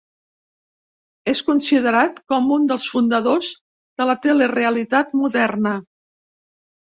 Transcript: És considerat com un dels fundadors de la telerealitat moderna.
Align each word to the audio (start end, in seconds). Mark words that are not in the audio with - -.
És 1.33 1.41
considerat 1.49 2.17
com 2.33 2.47
un 2.55 2.65
dels 2.71 2.87
fundadors 2.93 3.51
de 4.01 4.09
la 4.11 4.17
telerealitat 4.25 5.15
moderna. 5.21 5.77